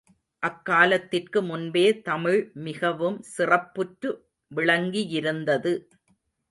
[0.43, 4.11] அக்காலத்திற்கு முன்பே தமிழ் மிகவும் சிறப்புற்று
[4.51, 5.73] விளங்கியிருந்தது.